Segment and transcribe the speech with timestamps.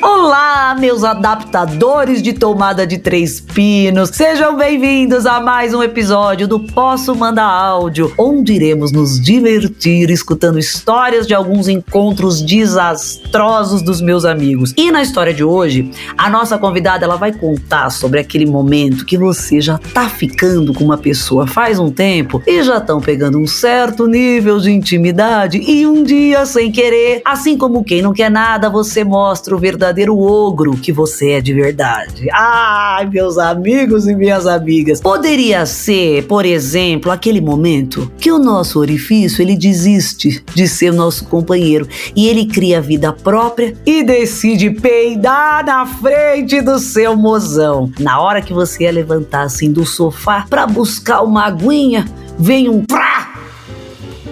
[0.00, 4.10] Olá, meus adaptadores de tomada de três pinos.
[4.10, 10.56] Sejam bem-vindos a mais um episódio do Posso Mandar Áudio, onde iremos nos divertir escutando
[10.56, 14.72] histórias de alguns encontros desastrosos dos meus amigos.
[14.76, 19.18] E na história de hoje, a nossa convidada ela vai contar sobre aquele momento que
[19.18, 23.48] você já tá ficando com uma pessoa faz um tempo e já estão pegando um
[23.48, 28.70] certo nível de intimidade e um dia sem querer, assim como quem não quer nada,
[28.70, 32.28] você mostra o verdadeiro ogro que você é de verdade.
[32.32, 35.00] Ai, meus amigos e minhas amigas.
[35.00, 41.24] Poderia ser, por exemplo, aquele momento que o nosso orifício ele desiste de ser nosso
[41.26, 47.90] companheiro e ele cria vida própria e decide peidar na frente do seu mozão.
[47.98, 52.04] Na hora que você ia levantar assim do sofá para buscar uma aguinha,
[52.38, 53.27] vem um prá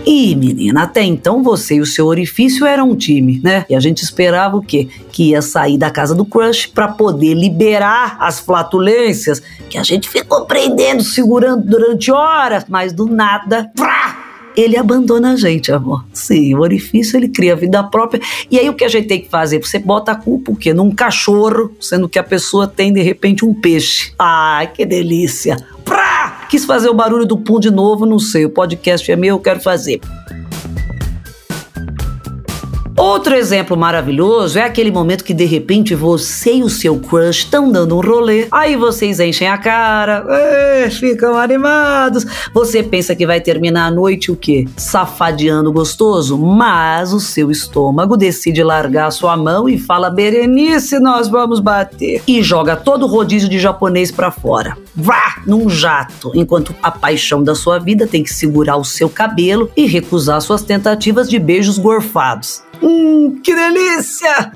[0.07, 3.65] e, menina, até então você e o seu orifício eram um time, né?
[3.69, 4.89] E a gente esperava o quê?
[5.11, 10.09] Que ia sair da casa do crush para poder liberar as flatulências que a gente
[10.09, 14.23] ficou prendendo, segurando durante horas, mas do nada, prá!
[14.57, 16.05] ele abandona a gente, amor.
[16.13, 18.23] Sim, o orifício ele cria vida própria.
[18.51, 19.59] E aí o que a gente tem que fazer?
[19.59, 20.73] Você bota a culpa o quê?
[20.73, 24.13] Num cachorro, sendo que a pessoa tem de repente um peixe.
[24.19, 25.57] Ai, que delícia!
[25.85, 26.06] Prá!
[26.49, 28.45] Quis fazer o barulho do pum de novo, não sei.
[28.45, 30.01] O podcast é meu, eu quero fazer.
[32.97, 37.71] Outro exemplo maravilhoso é aquele momento que de repente você e o seu crush estão
[37.71, 42.25] dando um rolê, aí vocês enchem a cara, é, ficam animados.
[42.55, 44.67] Você pensa que vai terminar a noite o quê?
[44.79, 51.29] Safadeando gostoso, mas o seu estômago decide largar a sua mão e fala: Berenice, nós
[51.29, 52.23] vamos bater.
[52.27, 54.75] E joga todo o rodízio de japonês para fora.
[54.95, 55.37] Vá!
[55.47, 59.87] Num jato, enquanto a paixão da sua vida tem que segurar o seu cabelo e
[59.87, 62.63] recusar suas tentativas de beijos gorfados.
[62.83, 64.53] Hum, que delícia!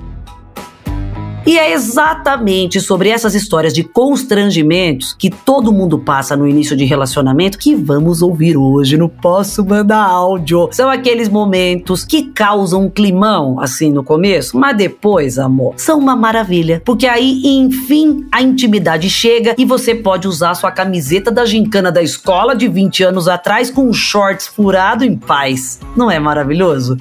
[1.45, 6.85] E é exatamente sobre essas histórias de constrangimentos que todo mundo passa no início de
[6.85, 10.69] relacionamento que vamos ouvir hoje no Posso Mandar Áudio.
[10.71, 16.15] São aqueles momentos que causam um climão, assim, no começo, mas depois, amor, são uma
[16.15, 16.79] maravilha.
[16.85, 22.03] Porque aí, enfim, a intimidade chega e você pode usar sua camiseta da gincana da
[22.03, 25.79] escola de 20 anos atrás com shorts furado em paz.
[25.97, 26.97] Não é maravilhoso?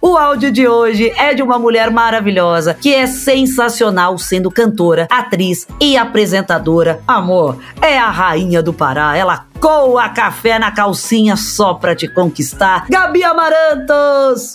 [0.00, 5.66] O áudio de hoje é de uma mulher maravilhosa que é sensacional sendo cantora, atriz
[5.80, 7.00] e apresentadora.
[7.08, 9.16] Amor, é a rainha do Pará.
[9.16, 12.86] Ela coa café na calcinha só pra te conquistar.
[12.88, 14.54] Gabi Amarantos!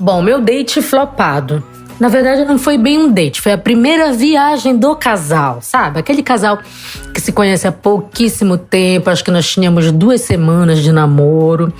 [0.00, 1.62] Bom, meu date flopado.
[2.00, 5.98] Na verdade, não foi bem um date, foi a primeira viagem do casal, sabe?
[5.98, 6.60] Aquele casal
[7.12, 11.72] que se conhece há pouquíssimo tempo, acho que nós tínhamos duas semanas de namoro.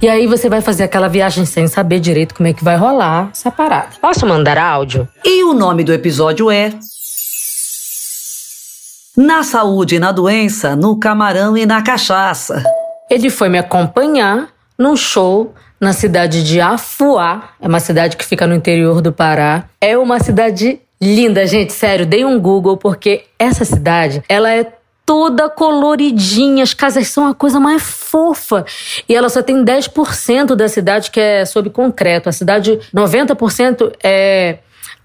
[0.00, 3.30] E aí você vai fazer aquela viagem sem saber direito como é que vai rolar
[3.32, 3.88] essa parada.
[4.00, 5.08] Posso mandar áudio?
[5.24, 6.70] E o nome do episódio é
[9.16, 12.62] Na saúde e na doença, no camarão e na cachaça.
[13.08, 14.48] Ele foi me acompanhar
[14.78, 17.50] num show na cidade de Afuá.
[17.58, 19.64] É uma cidade que fica no interior do Pará.
[19.80, 21.72] É uma cidade linda, gente.
[21.72, 24.70] Sério, dei um Google porque essa cidade, ela é
[25.06, 28.66] toda coloridinha, as casas são a coisa mais fofa.
[29.08, 32.28] E ela só tem 10% da cidade que é sob concreto.
[32.28, 34.58] A cidade, 90% é.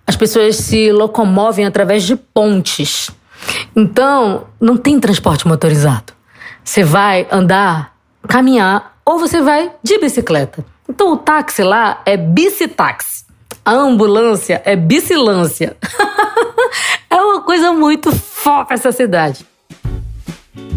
[0.05, 3.11] As pessoas se locomovem através de pontes.
[3.75, 6.11] Então, não tem transporte motorizado.
[6.63, 7.95] Você vai andar,
[8.27, 10.65] caminhar ou você vai de bicicleta.
[10.89, 13.23] Então, o táxi lá é bicitáxi.
[13.63, 15.77] A ambulância é bicilância.
[17.09, 19.45] é uma coisa muito fofa essa cidade.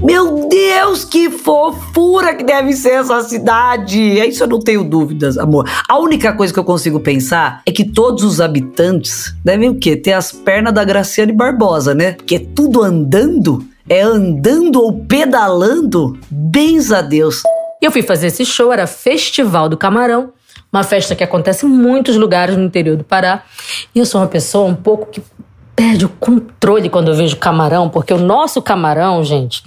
[0.02, 4.20] Meu Deus, que fofura que deve ser essa cidade!
[4.20, 5.68] É isso eu não tenho dúvidas, amor.
[5.88, 9.96] A única coisa que eu consigo pensar é que todos os habitantes devem o quê?
[9.96, 12.12] Ter as pernas da Graciane Barbosa, né?
[12.12, 16.16] Porque é tudo andando, é andando ou pedalando.
[16.30, 17.42] Bens a Deus.
[17.82, 20.32] Eu fui fazer esse show, era Festival do Camarão,
[20.72, 23.42] uma festa que acontece em muitos lugares no interior do Pará.
[23.94, 25.20] E eu sou uma pessoa um pouco que
[25.76, 29.62] perde o controle quando eu vejo camarão, porque o nosso camarão, gente,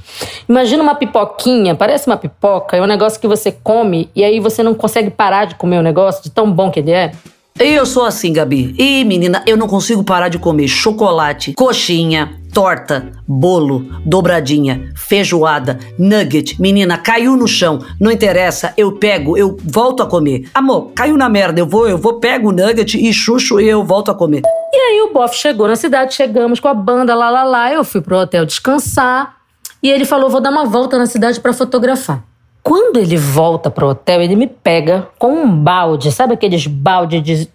[0.48, 4.64] imagina uma pipoquinha, parece uma pipoca, é um negócio que você come e aí você
[4.64, 7.12] não consegue parar de comer o negócio de tão bom que ele é.
[7.60, 8.76] Eu sou assim, Gabi.
[8.78, 16.62] E menina, eu não consigo parar de comer chocolate, coxinha, torta, bolo, dobradinha, feijoada, nugget.
[16.62, 20.48] Menina, caiu no chão, não interessa, eu pego, eu volto a comer.
[20.54, 23.84] Amor, caiu na merda, eu vou, eu vou, pego o nugget e chucho e eu
[23.84, 24.44] volto a comer.
[24.72, 27.84] E aí o bofe chegou na cidade, chegamos com a banda lá lá lá, eu
[27.84, 29.36] fui pro hotel descansar
[29.82, 32.24] e ele falou: "Vou dar uma volta na cidade para fotografar".
[32.68, 37.50] Quando ele volta pro hotel, ele me pega com um balde, sabe aqueles balde de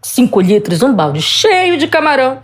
[0.00, 2.38] 5 litros, um balde cheio de camarão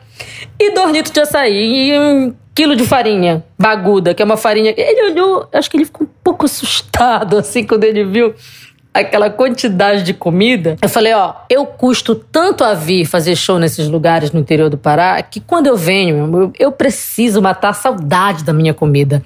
[0.59, 4.75] e dois litros de açaí e um quilo de farinha baguda, que é uma farinha.
[4.77, 8.35] Ele olhou, acho que ele ficou um pouco assustado assim quando ele viu
[8.93, 10.77] aquela quantidade de comida.
[10.83, 14.77] Eu falei, ó, eu custo tanto a vir fazer show nesses lugares no interior do
[14.77, 19.23] Pará que quando eu venho, eu preciso matar a saudade da minha comida.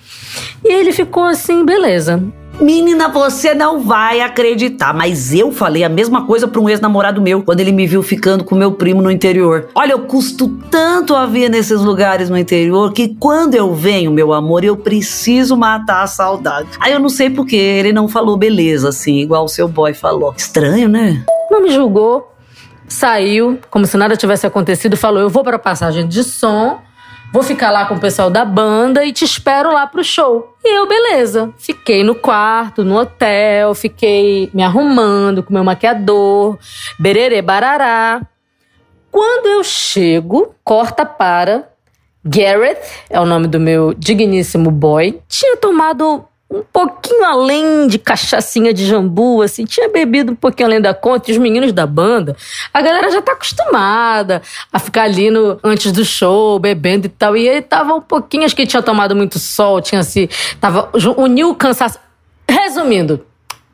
[0.62, 2.22] E ele ficou assim, beleza.
[2.60, 7.42] Menina, você não vai acreditar, mas eu falei a mesma coisa para um ex-namorado meu
[7.42, 9.68] quando ele me viu ficando com meu primo no interior.
[9.74, 14.32] Olha, eu custo tanto a vir nesses lugares no interior que quando eu venho, meu
[14.32, 16.68] amor, eu preciso matar a saudade.
[16.80, 19.92] Aí eu não sei por que ele não falou beleza assim, igual o seu boy
[19.92, 20.32] falou.
[20.34, 21.22] Estranho, né?
[21.50, 22.32] Não me julgou.
[22.88, 26.78] Saiu, como se nada tivesse acontecido, falou: "Eu vou para passagem de som
[27.36, 30.56] Vou ficar lá com o pessoal da banda e te espero lá pro show.
[30.64, 31.52] E eu, beleza.
[31.58, 36.56] Fiquei no quarto, no hotel, fiquei me arrumando com meu maquiador,
[36.98, 38.22] bererê barará.
[39.10, 41.68] Quando eu chego, corta para
[42.24, 42.80] Garrett,
[43.10, 45.20] é o nome do meu digníssimo boy.
[45.28, 50.80] Tinha tomado um pouquinho além de cachaçinha de jambu, assim, tinha bebido um pouquinho além
[50.80, 52.36] da conta, e os meninos da banda,
[52.72, 54.40] a galera já tá acostumada
[54.72, 58.44] a ficar ali no, antes do show, bebendo e tal, e ele tava um pouquinho,
[58.44, 61.98] acho que ele tinha tomado muito sol, tinha se, tava, uniu o cansaço.
[62.48, 63.26] Resumindo,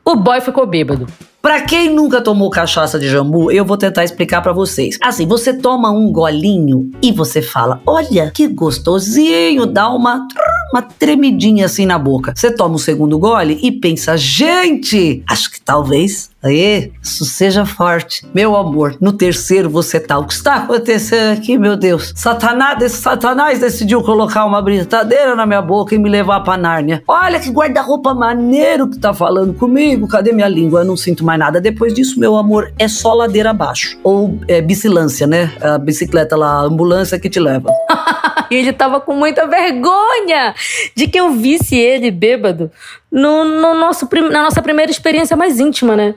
[0.03, 1.07] o boy ficou bêbado.
[1.43, 4.97] Pra quem nunca tomou cachaça de jambu, eu vou tentar explicar para vocês.
[5.03, 10.25] Assim, você toma um golinho e você fala: "Olha, que gostosinho", dá uma
[10.71, 12.33] uma tremidinha assim na boca.
[12.33, 18.25] Você toma o segundo gole e pensa: "Gente, acho que talvez Isso seja forte.
[18.33, 20.17] Meu amor, no terceiro você tá.
[20.17, 22.13] O que está acontecendo aqui, meu Deus?
[22.15, 27.03] Satanás, Satanás decidiu colocar uma britadeira na minha boca e me levar pra Nárnia.
[27.07, 30.07] Olha que guarda-roupa maneiro que tá falando comigo.
[30.07, 30.81] Cadê minha língua?
[30.81, 31.61] Eu não sinto mais nada.
[31.61, 33.97] Depois disso, meu amor, é só ladeira abaixo.
[34.03, 35.51] Ou é bicilância, né?
[35.61, 37.69] A bicicleta lá, a ambulância que te leva.
[38.51, 40.53] e ele tava com muita vergonha
[40.95, 42.71] de que eu visse ele bêbado
[43.11, 46.15] no, no nosso, na nossa primeira experiência mais íntima, né?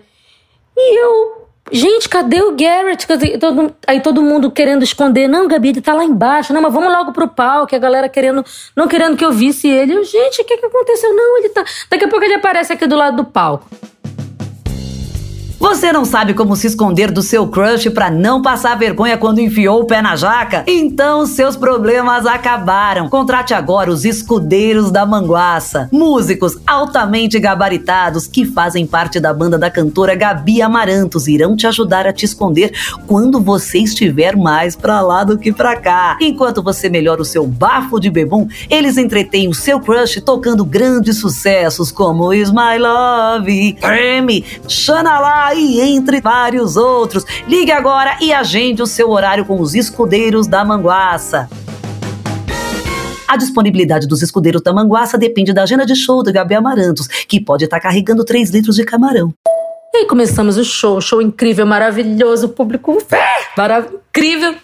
[0.76, 3.06] E eu, gente, cadê o Garrett?
[3.86, 5.26] Aí todo mundo querendo esconder.
[5.26, 6.52] Não, Gabi, ele tá lá embaixo.
[6.52, 7.74] Não, mas vamos logo pro palco.
[7.74, 8.44] A galera querendo,
[8.74, 9.94] não querendo que eu visse ele.
[9.94, 11.14] Eu, gente, o que que aconteceu?
[11.14, 11.64] Não, ele tá.
[11.90, 13.66] Daqui a pouco ele aparece aqui do lado do palco.
[15.58, 19.80] Você não sabe como se esconder do seu crush para não passar vergonha quando enfiou
[19.80, 20.62] o pé na jaca?
[20.66, 23.08] Então seus problemas acabaram.
[23.08, 29.70] Contrate agora os escudeiros da Manguaça, músicos altamente gabaritados que fazem parte da banda da
[29.70, 32.72] cantora Gabi Amarantos irão te ajudar a te esconder
[33.06, 36.18] quando você estiver mais pra lá do que pra cá.
[36.20, 41.18] Enquanto você melhora o seu bafo de bebum, eles entretêm o seu crush tocando grandes
[41.18, 47.24] sucessos como Is My Love, Grammy, Xanalá e entre vários outros.
[47.46, 51.48] Ligue agora e agende o seu horário com os escudeiros da Manguaça.
[53.28, 57.40] A disponibilidade dos escudeiros da Manguaça depende da agenda de show do Gabi Amarantos, que
[57.40, 59.34] pode estar carregando 3 litros de camarão.
[59.92, 62.98] E aí começamos o show, show incrível, maravilhoso, público
[63.56, 64.54] maravilhoso, incrível.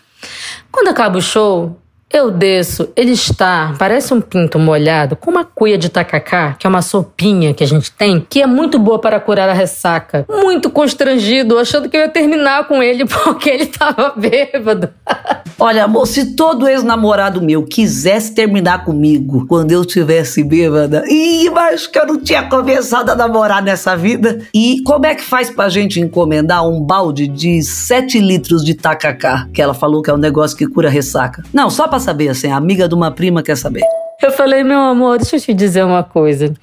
[0.71, 1.76] Quando acaba o show,
[2.12, 6.71] eu desço, ele está, parece um pinto molhado, com uma cuia de tacacá, que é
[6.71, 10.26] uma sopinha que a gente tem, que é muito boa para curar a ressaca.
[10.28, 14.90] Muito constrangido, achando que eu ia terminar com ele porque ele estava bêbado.
[15.64, 21.87] Olha, amor, se todo ex-namorado meu quisesse terminar comigo quando eu tivesse bêbada, ih, mas
[21.87, 24.40] que eu não tinha começado a namorar nessa vida.
[24.52, 29.47] E como é que faz pra gente encomendar um balde de 7 litros de tacacá?
[29.54, 31.45] Que ela falou que é um negócio que cura ressaca.
[31.54, 33.83] Não, só pra saber, assim, a amiga de uma prima quer saber.
[34.23, 36.55] Eu falei, meu amor, deixa eu te dizer uma coisa.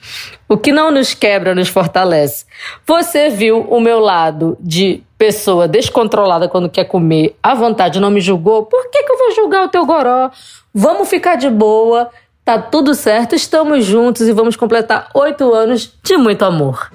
[0.48, 2.46] O que não nos quebra nos fortalece.
[2.88, 8.22] Você viu o meu lado de pessoa descontrolada quando quer comer, à vontade, não me
[8.22, 8.66] julgou.
[8.66, 10.32] Por que, que eu vou julgar o teu goró?
[10.74, 12.10] Vamos ficar de boa,
[12.46, 16.90] tá tudo certo, estamos juntos e vamos completar oito anos de muito amor.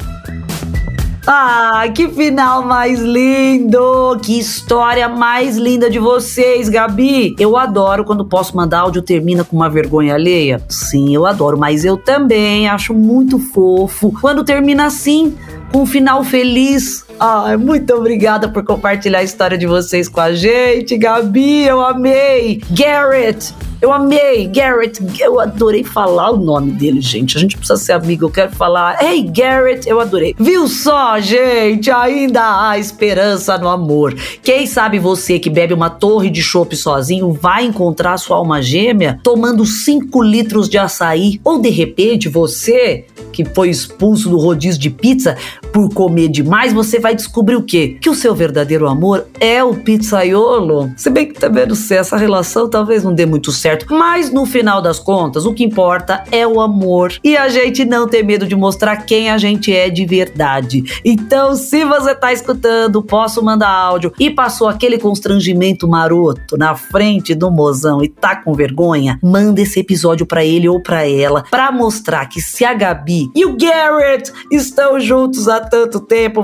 [1.27, 4.19] Ah, que final mais lindo!
[4.23, 7.35] Que história mais linda de vocês, Gabi!
[7.39, 10.61] Eu adoro quando posso mandar áudio termina com uma vergonha alheia.
[10.69, 15.35] Sim, eu adoro, mas eu também acho muito fofo quando termina assim,
[15.73, 20.33] com um final feliz Ai, muito obrigada por compartilhar a história de vocês com a
[20.33, 21.63] gente, Gabi.
[21.63, 22.61] Eu amei.
[22.71, 25.01] Garrett, eu amei, Garrett.
[25.21, 27.37] Eu adorei falar o nome dele, gente.
[27.37, 28.25] A gente precisa ser amigo.
[28.25, 29.03] Eu quero falar.
[29.03, 30.35] Hey, Garrett, eu adorei.
[30.39, 31.91] Viu só, gente?
[31.91, 34.15] Ainda há esperança no amor.
[34.43, 39.21] Quem sabe você que bebe uma torre de chopp sozinho vai encontrar sua alma gêmea
[39.23, 41.41] tomando 5 litros de açaí?
[41.45, 43.05] Ou de repente você
[43.35, 45.37] que foi expulso do rodízio de pizza
[45.73, 47.99] por comer demais, você vai descobrir o quê?
[48.01, 50.91] Que o seu verdadeiro amor é o pizzaiolo.
[50.97, 54.47] Se bem que também não sei, essa relação talvez não dê muito certo, mas no
[54.47, 57.13] final das contas, o que importa é o amor.
[57.23, 60.83] E a gente não tem medo de mostrar quem a gente é de verdade.
[61.05, 67.35] Então, se você tá escutando, posso mandar áudio e passou aquele constrangimento maroto na frente
[67.35, 71.71] do mozão e tá com vergonha, manda esse episódio para ele ou para ela para
[71.71, 76.43] mostrar que se a Gabi e o Garrett estão juntos há tanto tempo,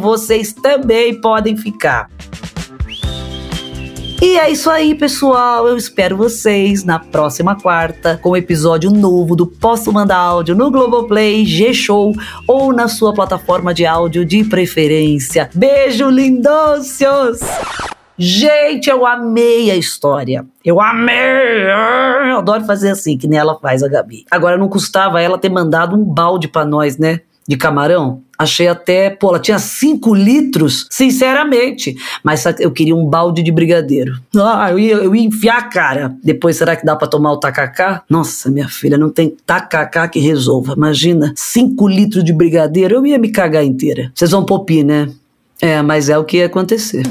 [0.52, 2.08] também podem ficar.
[4.22, 5.66] E é isso aí, pessoal.
[5.66, 11.46] Eu espero vocês na próxima quarta com episódio novo do Posso Mandar Áudio no Globoplay,
[11.46, 12.12] G-Show
[12.46, 15.48] ou na sua plataforma de áudio de preferência.
[15.54, 17.40] Beijo, lindôcios!
[18.18, 20.44] Gente, eu amei a história.
[20.62, 21.64] Eu amei!
[22.30, 24.26] Eu adoro fazer assim, que nem ela faz, a Gabi.
[24.30, 27.20] Agora, não custava ela ter mandado um balde para nós, né?
[27.50, 28.22] De camarão.
[28.38, 31.96] Achei até, pô, ela tinha 5 litros, sinceramente.
[32.22, 34.20] Mas eu queria um balde de brigadeiro.
[34.36, 36.14] Ah, eu ia, eu ia enfiar a cara.
[36.22, 38.04] Depois, será que dá para tomar o tacacá?
[38.08, 40.74] Nossa, minha filha, não tem tacacá que resolva.
[40.76, 44.12] Imagina, 5 litros de brigadeiro, eu ia me cagar inteira.
[44.14, 45.10] Vocês vão popir, né?
[45.60, 47.02] É, mas é o que ia acontecer.